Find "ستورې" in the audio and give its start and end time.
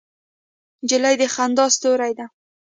1.75-2.11